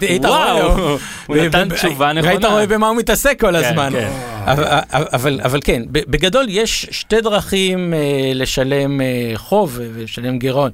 [0.00, 2.30] היית רואה, וואו, הוא- נתן תשובה נכונה.
[2.32, 3.92] היית רואה במה הוא מתעסק כל הזמן.
[3.92, 4.10] כן.
[4.46, 7.98] אבל- כן, בגדול יש שתי דרכים אה,
[8.34, 10.70] לשלם אה, חוב ולשלם גירעון.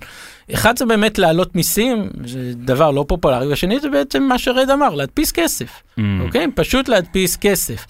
[0.55, 4.95] אחד זה באמת להעלות מיסים, זה דבר לא פופולרי, והשני זה בעצם מה שרד אמר,
[4.95, 5.67] להדפיס כסף.
[5.99, 6.03] Mm.
[6.21, 6.47] אוקיי?
[6.55, 7.87] פשוט להדפיס כסף.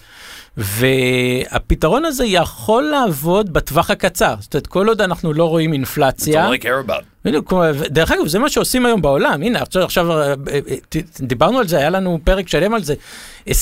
[0.57, 4.35] והפתרון הזה יכול לעבוד בטווח הקצר.
[4.39, 7.20] זאת אומרת, כל עוד אנחנו לא רואים That's אינפלציה, all I care about.
[7.25, 7.53] בדיוק,
[7.89, 9.43] דרך אגב, זה מה שעושים היום בעולם.
[9.43, 12.93] הנה, עכשיו, עכשיו אה, אה, ת- דיברנו על זה, היה לנו פרק שלם על זה.
[13.49, 13.53] 20%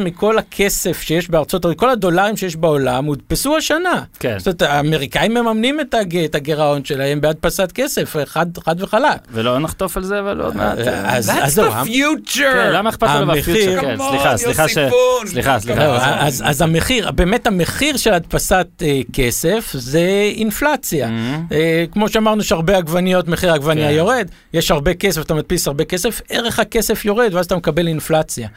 [0.00, 4.02] מכל הכסף שיש בארצות הברית, כל הדולרים שיש בעולם, הודפסו השנה.
[4.18, 4.38] כן.
[4.38, 9.20] זאת אומרת, האמריקאים מממנים את, הג, את הגירעון שלהם בהדפסת כסף, חד, חד וחלק.
[9.32, 10.78] ולא נחטוף על זה, אבל עוד מעט.
[10.78, 12.32] אה, אז, That's אז future.
[12.38, 13.80] כן, למה אכפת לנו בפיוטר?
[13.80, 14.78] כן, סליחה, סליחה ש...
[15.26, 15.84] סליחה, לא, סליחה.
[16.26, 20.00] אז, אז המחיר, באמת המחיר של הדפסת אה, כסף זה
[20.36, 21.08] אינפלציה.
[21.52, 23.94] אה, כמו שאמרנו, יש הרבה עגבניות, מחיר העגבנייה כן.
[23.94, 28.48] יורד, יש הרבה כסף, אתה מדפיס הרבה כסף, ערך הכסף יורד, ואז אתה מקבל אינפלציה.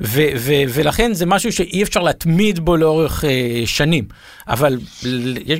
[0.00, 4.04] ו- ו- ולכן זה משהו שאי אפשר להתמיד בו לאורך אה, שנים.
[4.48, 4.78] אבל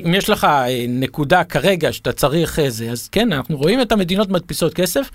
[0.06, 4.28] אם יש לך אה, נקודה כרגע שאתה צריך איזה, אז כן, אנחנו רואים את המדינות
[4.28, 5.10] מדפיסות כסף,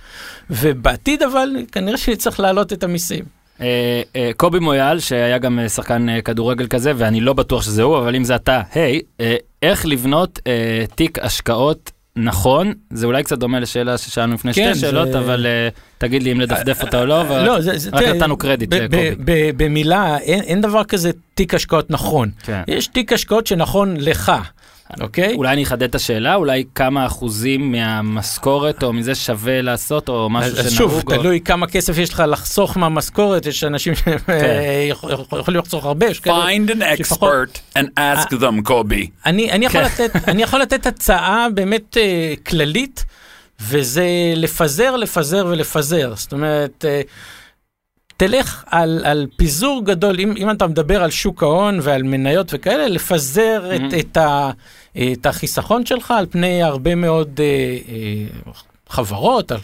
[0.50, 3.40] ובעתיד אבל כנראה שצריך להעלות את המיסים.
[3.62, 7.84] אה, אה, קובי מויאל, שהיה גם אה, שחקן אה, כדורגל כזה, ואני לא בטוח שזה
[7.84, 11.92] הוא, אבל אם זה אתה, היי, אה, איך לבנות אה, תיק השקעות
[12.24, 12.74] נכון?
[12.94, 16.32] זה אולי קצת דומה לשאלה ששאלנו לפני כן, שתי שאלות, זה- אבל אה, תגיד לי
[16.32, 19.12] אם לדפדף אותה או לא, אבל לא, זה, זה, רק תראה, נתנו קרדיט לקובי.
[19.12, 22.30] ב- ב- במילה, אין, אין דבר כזה תיק השקעות נכון.
[22.44, 22.62] כן.
[22.68, 24.32] יש תיק השקעות שנכון לך,
[25.02, 25.36] אוקיי?
[25.36, 30.56] אולי אני אחדד את השאלה, אולי כמה אחוזים מהמשכורת או מזה שווה לעשות, או משהו
[30.56, 30.70] שנהוג.
[30.70, 34.18] שוב, או- תלוי כמה כסף יש לך לחסוך מהמשכורת, יש אנשים כן.
[35.32, 39.08] שיכולים לחסוך הרבה, יש כאלה Find an expert and ask them, Kobe.
[39.26, 40.04] אני, אני, יכול כן.
[40.06, 43.06] לתת, אני יכול לתת הצעה באמת אה, כללית,
[43.62, 46.14] וזה לפזר, לפזר ולפזר.
[46.16, 47.02] זאת אומרת, אה,
[48.20, 52.88] תלך על, על פיזור גדול, אם, אם אתה מדבר על שוק ההון ועל מניות וכאלה,
[52.88, 54.00] לפזר את, Mhm.
[54.00, 54.52] את, ה,
[55.14, 57.46] את החיסכון שלך על פני הרבה מאוד אה,
[57.90, 58.52] אה,
[58.90, 59.58] חברות, על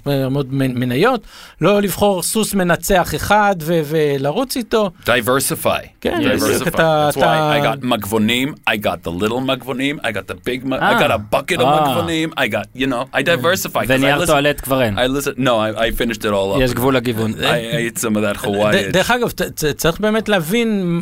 [0.54, 1.22] מניות,
[1.62, 4.90] לא לבחור סוס מנצח אחד ו, ולרוץ איתו.
[5.06, 5.88] Diversify.
[6.02, 6.68] כן, Diversify.
[6.68, 10.66] אתה- That's why I got magvonim, I got the little magvonim, I got the big,
[10.68, 11.02] ma- I Ah.
[11.02, 11.80] got a bucket of Ah.
[11.80, 13.84] magvonim, I got, you know, I diversify.
[13.88, 14.98] ונייר טואלט כבר אין.
[15.00, 16.62] I listen, no, I, I finished it all up.
[16.62, 17.34] יש גבול לגיוון.
[17.34, 18.92] I ate some of that ד- Hawaii.
[18.92, 19.32] דרך אגב,
[19.78, 21.02] צריך באמת להבין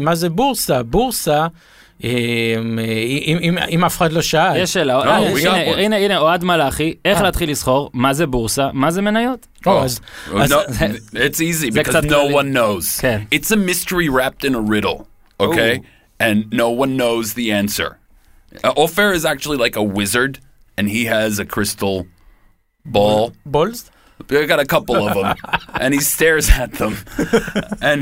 [0.00, 0.82] מה זה, בורסה.
[0.82, 1.46] בורסה, אה,
[2.04, 2.78] אם,
[3.42, 5.16] אם, אם אף אחד לא שאל, יש שאלה, אה,
[5.76, 5.96] הנה.
[5.96, 7.22] הנה, אוהד מלאכי, איך אה.
[7.22, 9.46] להתחיל לסחור, מה זה בורסה, מה זה מניות?
[9.66, 9.70] Oh,
[11.14, 13.00] it's easy because no one knows.
[13.00, 13.22] כן.
[13.34, 15.06] It's a mystery wrapped in a riddle,
[15.40, 15.80] okay?
[16.20, 17.98] And no one knows the answer.
[18.64, 20.38] Uh, Ofer is actually like a wizard,
[20.76, 22.06] and he has a crystal
[22.86, 23.32] ball.
[23.46, 23.90] בולס?
[24.30, 25.34] I got a couple of them,
[25.82, 26.94] and he stares at them.
[27.80, 28.00] and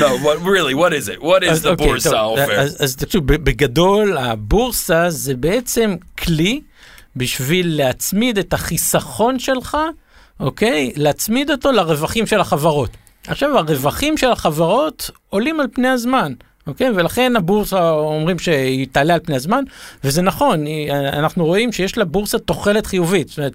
[0.00, 0.74] no, what really?
[0.74, 1.20] What is it?
[1.22, 2.52] What is אז, the Bursa, טוב, Ofer?
[2.52, 6.60] אז, אז תקשיב, ב- בגדול, הבורסה זה בעצם כלי
[7.16, 9.76] בשביל להצמיד את החיסכון שלך,
[10.40, 10.92] אוקיי?
[10.96, 12.90] להצמיד אותו לרווחים של החברות.
[13.26, 16.32] עכשיו, הרווחים של החברות עולים על פני הזמן.
[16.66, 16.90] אוקיי?
[16.90, 19.64] ולכן הבורסה אומרים שהיא תעלה על פני הזמן,
[20.04, 23.28] וזה נכון, היא, אנחנו רואים שיש לבורסה תוחלת חיובית.
[23.28, 23.52] זאת אומרת,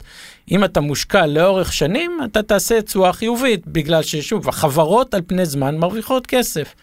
[0.51, 5.77] אם אתה מושקע לאורך שנים, אתה תעשה תשואה חיובית, בגלל ששוב, החברות על פני זמן
[5.77, 6.73] מרוויחות כסף.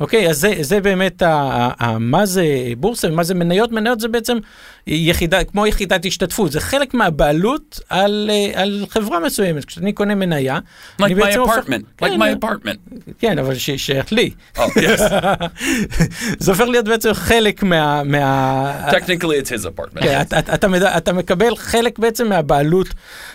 [0.00, 2.44] אוקיי, אז זה, זה באמת, ה, ה, ה, מה זה
[2.76, 3.72] בורסה ומה זה מניות?
[3.72, 4.38] מניות זה בעצם
[4.86, 9.64] יחידה, כמו יחידת השתתפות, זה חלק מהבעלות על, אה, על חברה מסוימת.
[9.64, 12.02] כשאני קונה מניה, Like אני my בעצם הופך- apartment.
[12.04, 12.94] Like כן, my apartment.
[13.18, 14.30] כן, אבל שייך לי.
[14.56, 15.00] Oh, yes.
[16.38, 18.02] זה הופך להיות בעצם חלק מה...
[18.04, 18.90] מה...
[18.90, 20.02] Technically, it's his apartment.
[20.02, 22.88] כן, אתה, אתה, אתה, מקבל חלק בעצם מהבעלות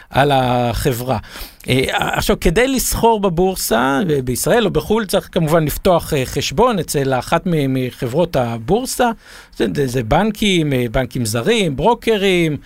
[0.09, 1.17] על החברה.
[1.69, 1.83] אה,
[2.17, 7.41] עכשיו, כדי לסחור בבורסה, אה, בישראל או בחו"ל, צריך כמובן לפתוח אה, חשבון אצל אחת
[7.45, 9.11] מחברות הבורסה.
[9.57, 12.57] זה, זה, בנקים, אה, בנקים זרים, ברוקרים.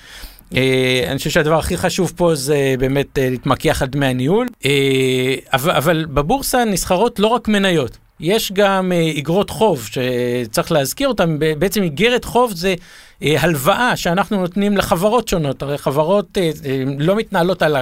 [0.56, 4.48] אה, אני חושב שהדבר הכי חשוב פה זה באמת אה, להתמקח על דמי הניהול.
[4.66, 7.98] אה, אבל, אבל בבורסה נסחרות לא רק מניות.
[8.20, 12.76] יש גם איגרות חוב שצריך להזכיר אותן, בעצם איגרת חוב זה
[13.24, 17.76] אה, הלוואה שאנחנו נותנים לחברות שונות, הרי חברות אה, אה, לא מתנהלות על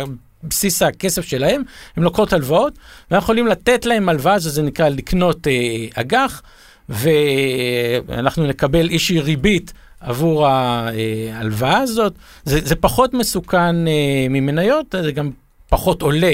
[0.49, 1.61] בסיס הכסף שלהם,
[1.97, 2.73] הן לוקחות הלוואות,
[3.11, 6.41] ואנחנו יכולים לתת להם הלוואה, זה נקרא לקנות אה, אג"ח,
[6.89, 12.13] ואנחנו נקבל איזושהי ריבית עבור ההלוואה הזאת.
[12.45, 15.31] זה, זה פחות מסוכן אה, ממניות, זה גם
[15.69, 16.33] פחות עולה.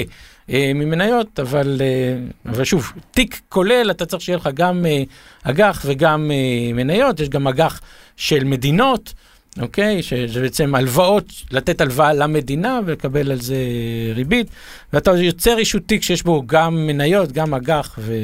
[0.50, 5.02] אה, ממניות, אבל, אה, אבל שוב, תיק כולל, אתה צריך שיהיה לך גם אה,
[5.42, 7.80] אג"ח וגם אה, מניות, יש גם אג"ח
[8.16, 9.12] של מדינות.
[9.60, 10.02] אוקיי?
[10.02, 13.56] שזה בעצם הלוואות, לתת הלוואה למדינה ולקבל על זה
[14.14, 14.46] ריבית,
[14.92, 18.14] ואתה יוצר איזשהו תיק שיש בו גם מניות, גם אג"ח ו...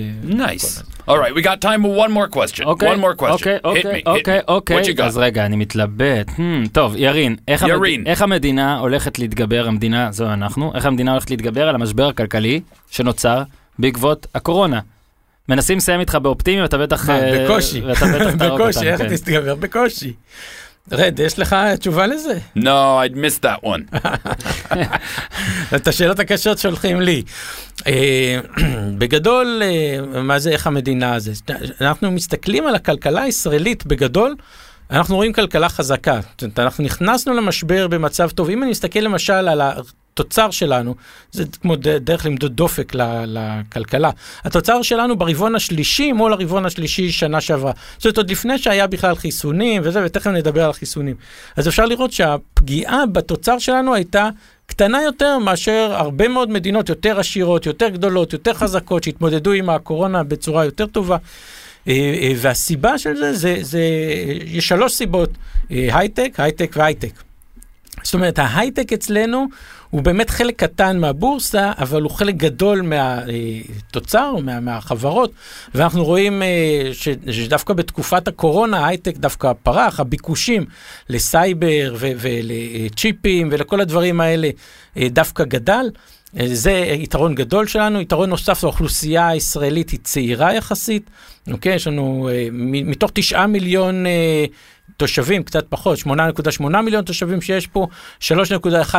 [1.09, 2.65] All right, we got time for one more question.
[2.65, 3.25] אוקיי, one more question.
[3.31, 4.41] אוקיי, hit אוקיי, אוקיי.
[4.49, 4.81] אוקיי.
[4.81, 5.03] What you got?
[5.03, 6.29] אז רגע, אני מתלבט.
[6.29, 7.73] Hmm, טוב, ירין, איך, המד...
[7.73, 8.07] ירין.
[8.07, 12.61] איך המדינה הולכת להתגבר, המדינה, זו אנחנו, איך המדינה הולכת להתגבר על המשבר הכלכלי
[12.91, 13.43] שנוצר
[13.79, 14.81] בעקבות הקורונה?
[15.49, 17.11] מנסים לסיים איתך באופטימי, ואתה בטח...
[17.11, 19.09] אה, בקושי, ואתה בטח תהרוג בקושי, איך כן.
[19.09, 19.55] תסתגבר?
[19.55, 20.13] בקושי.
[20.93, 22.39] רד, יש לך תשובה לזה?
[22.57, 23.99] No, I missed that one.
[25.77, 27.23] את השאלות הקשות שולחים לי.
[27.87, 28.41] אה,
[28.99, 31.33] בגדול, אה, מה זה איך המדינה הזה?
[31.81, 34.35] אנחנו מסתכלים על הכלכלה הישראלית בגדול,
[34.91, 36.21] אנחנו רואים כלכלה חזקה.
[36.59, 38.51] אנחנו נכנסנו למשבר במצב טוב.
[38.51, 39.61] אם אני מסתכל למשל על
[40.21, 40.95] התוצר שלנו,
[41.33, 42.93] זה כמו דרך למדוד דופק
[43.27, 44.11] לכלכלה.
[44.45, 47.73] התוצר שלנו ברבעון השלישי מול הרבעון השלישי שנה שעברה.
[47.97, 51.17] זאת אומרת, עוד לפני שהיה בכלל חיסונים וזה, ותכף נדבר על חיסונים.
[51.57, 54.29] אז אפשר לראות שהפגיעה בתוצר שלנו הייתה
[54.67, 60.23] קטנה יותר מאשר הרבה מאוד מדינות יותר עשירות, יותר גדולות, יותר חזקות, שהתמודדו עם הקורונה
[60.23, 61.17] בצורה יותר טובה.
[61.89, 63.83] אה, אה, והסיבה של זה, זה, זה,
[64.45, 65.31] יש שלוש סיבות,
[65.71, 67.13] אה, הייטק, הייטק והייטק.
[68.03, 69.47] זאת אומרת, ההייטק אצלנו
[69.91, 75.33] הוא באמת חלק קטן מהבורסה, אבל הוא חלק גדול מהתוצר, מה, מהחברות,
[75.75, 80.65] ואנחנו רואים אה, ש, שדווקא בתקופת הקורונה ההייטק דווקא פרח, הביקושים
[81.09, 84.51] לסייבר ו- ולצ'יפים ולכל הדברים האלה
[84.97, 85.91] אה, דווקא גדל.
[86.41, 88.01] אה, זה יתרון גדול שלנו.
[88.01, 91.11] יתרון נוסף, האוכלוסייה הישראלית היא צעירה יחסית.
[91.53, 94.45] אוקיי, יש לנו אה, מתוך תשעה מיליון אה,
[95.03, 97.87] תושבים, קצת פחות, 8.8 מיליון תושבים שיש פה,
[98.21, 98.33] 3.1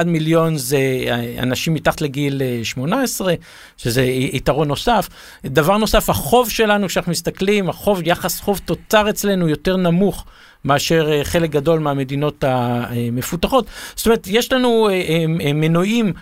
[0.05, 3.33] מיליון זה אה, אנשים מתחת לגיל אה, 18,
[3.77, 5.09] שזה י- יתרון נוסף.
[5.45, 10.25] דבר נוסף, החוב שלנו, כשאנחנו מסתכלים, החוב, יחס חוב תוצר אצלנו יותר נמוך.
[10.65, 13.65] מאשר אה, חלק גדול מהמדינות המפותחות.
[13.95, 16.13] זאת אומרת, יש לנו אה, אה, אה, מנועים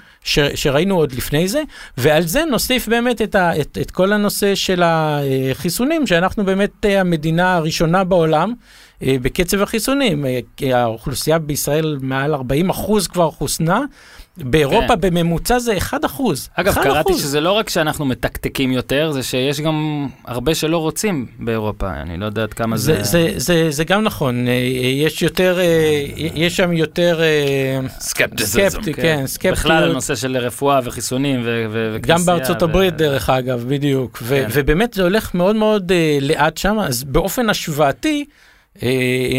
[0.55, 1.61] שראינו עוד לפני זה,
[1.97, 6.99] ועל זה נוסיף באמת את, ה, את, את כל הנושא של החיסונים, שאנחנו באמת אה,
[7.01, 8.53] המדינה הראשונה בעולם.
[9.03, 13.81] אה, בקצב החיסונים, אה, כי האוכלוסייה בישראל מעל 40 אחוז כבר חוסנה,
[14.37, 15.01] באירופה כן.
[15.01, 16.49] בממוצע זה 1 אחוז.
[16.55, 17.21] אגב, 1 קראתי אחוז.
[17.21, 22.25] שזה לא רק שאנחנו מתקתקים יותר, זה שיש גם הרבה שלא רוצים באירופה, אני לא
[22.25, 23.03] יודע עד כמה זה, זה...
[23.03, 24.53] זה, זה, זה גם נכון, אה,
[25.03, 25.59] יש יותר,
[26.15, 28.43] יש שם יותר אה, Skepticism.
[28.43, 29.57] סקפטי, כן, סקפטיות.
[29.57, 32.17] בכלל הנושא של רפואה וחיסונים וכנסייה.
[32.17, 34.19] גם בארצות הברית, ו- דרך אגב, בדיוק.
[34.21, 34.47] ו- כן.
[34.53, 38.25] ובאמת זה הולך מאוד מאוד לאט שם, אז באופן השוואתי,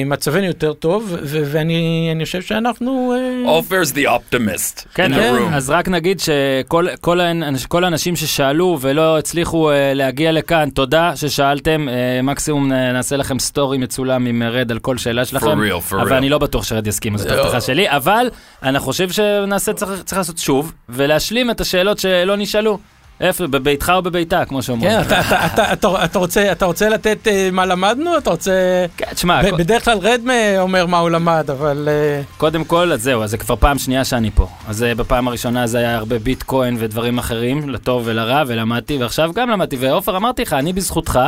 [0.06, 1.78] מצבנו יותר טוב, ואני
[2.12, 3.14] אני חושב שאנחנו...
[3.46, 5.34] אה, Offer's the optimist כן, in the כן.
[5.38, 5.54] room.
[5.54, 11.12] אז רק נגיד שכל כל האנ- כל האנשים ששאלו ולא הצליחו אה, להגיע לכאן, תודה
[11.16, 15.46] ששאלתם, אה, מקסימום נעשה לכם סטורי מצולם עם רד על כל שאלה שלכם.
[15.46, 16.14] real, for אבל real.
[16.18, 17.30] אני לא בטוח שרד יסכים, זאת.
[17.30, 18.30] הבטחה שלי, אבל
[18.62, 22.78] אני חושב שנעשה, צריך צריך לעשות שוב, ולהשלים את השאלות שלא נשאלו.
[23.20, 24.90] איפה, בביתך או בביתה, כמו שאומרים.
[24.92, 28.18] כן, אתה, אתה, אתה, אתה, אתה, רוצה, אתה רוצה לתת אה, מה למדנו?
[28.18, 28.52] אתה רוצה...
[28.96, 31.88] כן, תשמע, ב- בדרך כלל רדמה אומר מה הוא למד, אבל...
[31.90, 34.48] אה, קודם כל, אז זהו, אז זה כבר פעם שנייה שאני פה.
[34.68, 39.50] אז אה, בפעם הראשונה זה היה הרבה ביטקוין ודברים אחרים, לטוב ולרע, ולמדתי, ועכשיו גם
[39.50, 39.76] למדתי.
[39.76, 41.20] ועופר, אמרתי לך, אני בזכותך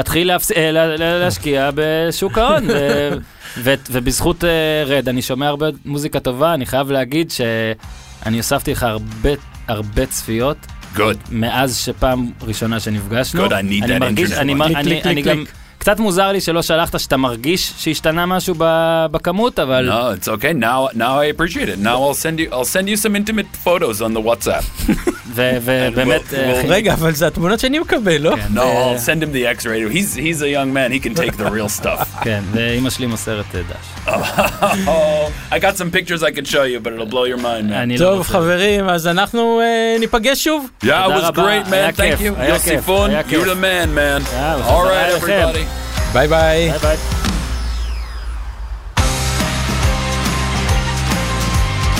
[0.00, 0.50] אתחיל להפס...
[0.50, 2.64] לה- לה- להשקיע בשוק ההון.
[2.68, 3.08] ו...
[3.64, 3.74] ו...
[3.90, 4.44] ובזכות
[4.86, 9.30] רד, אני שומע הרבה מוזיקה טובה, אני חייב להגיד שאני הוספתי לך הרבה,
[9.68, 10.56] הרבה צפיות.
[10.96, 11.16] Good.
[11.30, 14.56] מאז שפעם ראשונה שנפגשנו, Good, I need אני that מרגיש, אני, one.
[14.56, 15.44] מר- קליק, אני, קליק, אני קליק, גם.
[15.79, 20.53] קצת מוזר לי שלא שלחת שאתה מרגיש שהשתנה משהו ב- בכמות, אבל No, it's okay.
[20.59, 21.79] Now, now I appreciate it.
[21.79, 24.63] Now I'll send you, I'll send you some intimate photos on the WhatsApp.
[25.27, 28.35] ו- ובאמת, we'll- אה, we'll- רגע, אבל זה התמונות שאני מקבל, לא?
[28.35, 29.93] כן, No, ו- I'll send him the X-ray.
[29.95, 30.91] He's he's a young man.
[30.91, 32.23] He can take the real stuff.
[32.23, 34.07] כן, ואימא שלי מוסרת אה, דש.
[34.87, 37.73] Oh, I got some pictures I could show you, but it'll blow your mind, man.
[37.73, 38.29] אני לא טוב, רוצה.
[38.29, 40.69] חברים, אז אנחנו אה, ניפגש שוב.
[40.83, 41.43] Yeah, it תודה was רבה.
[41.43, 41.93] great, היה man.
[41.93, 42.33] Thank כיף, you.
[42.39, 43.43] היה Yossi כיף, Fun, היה you're כיף.
[43.43, 44.33] the man, man.
[44.35, 45.27] יאללה, All חזרה right, אליכם.
[45.27, 45.78] everybody.
[46.13, 46.69] ביי ביי.
[46.69, 46.97] ביי ביי.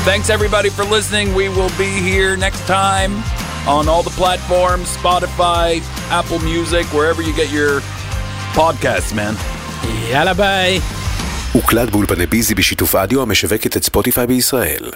[0.05, 1.27] Thanks everybody for listening.
[1.33, 3.11] We will be here next time
[3.67, 5.81] on all the platforms Spotify,
[6.19, 7.81] Apple Music, wherever you get your
[8.53, 9.35] podcasts, man.
[10.11, 10.79] יאללה ביי.
[11.51, 14.91] הוקלט באולפני ביזי בשיתוף אדיו המשווקת את ספוטיפיי בישראל.